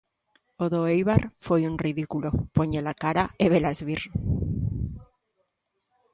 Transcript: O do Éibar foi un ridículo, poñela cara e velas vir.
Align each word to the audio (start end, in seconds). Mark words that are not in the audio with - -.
O 0.63 0.65
do 0.73 0.81
Éibar 0.95 1.21
foi 1.45 1.61
un 1.69 1.75
ridículo, 1.85 2.29
poñela 2.57 2.93
cara 3.03 3.23
e 3.43 3.45
velas 3.53 3.79
vir. 3.87 4.01